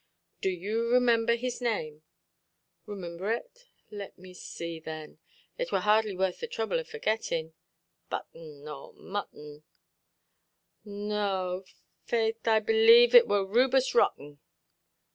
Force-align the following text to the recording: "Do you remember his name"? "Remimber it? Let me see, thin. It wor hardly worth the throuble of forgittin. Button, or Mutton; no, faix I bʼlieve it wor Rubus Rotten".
"Do 0.41 0.49
you 0.49 0.87
remember 0.89 1.35
his 1.35 1.61
name"? 1.61 2.01
"Remimber 2.87 3.31
it? 3.33 3.67
Let 3.91 4.17
me 4.17 4.33
see, 4.33 4.79
thin. 4.79 5.19
It 5.59 5.71
wor 5.71 5.79
hardly 5.81 6.15
worth 6.15 6.39
the 6.39 6.47
throuble 6.47 6.79
of 6.79 6.87
forgittin. 6.87 7.53
Button, 8.09 8.67
or 8.67 8.93
Mutton; 8.93 9.61
no, 10.83 11.65
faix 12.05 12.39
I 12.47 12.61
bʼlieve 12.61 13.13
it 13.13 13.27
wor 13.27 13.45
Rubus 13.45 13.93
Rotten". 13.93 14.39